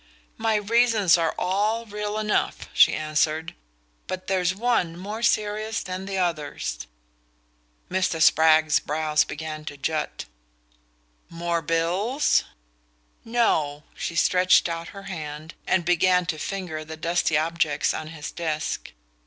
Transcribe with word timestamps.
"My 0.39 0.55
reasons 0.55 1.15
are 1.19 1.35
all 1.37 1.85
real 1.85 2.17
enough," 2.17 2.67
she 2.73 2.95
answered; 2.95 3.53
"but 4.07 4.25
there's 4.25 4.55
one 4.55 4.97
more 4.97 5.21
serious 5.21 5.83
than 5.83 6.07
the 6.07 6.17
others." 6.17 6.87
Mr. 7.87 8.19
Spragg's 8.19 8.79
brows 8.79 9.23
began 9.23 9.63
to 9.65 9.77
jut. 9.77 10.25
"More 11.29 11.61
bills?" 11.61 12.43
"No." 13.23 13.83
She 13.93 14.15
stretched 14.15 14.67
out 14.67 14.87
her 14.87 15.03
hand 15.03 15.53
and 15.67 15.85
began 15.85 16.25
to 16.25 16.39
finger 16.39 16.83
the 16.83 16.97
dusty 16.97 17.37
objects 17.37 17.93
on 17.93 18.07
his 18.07 18.31
desk. 18.31 18.93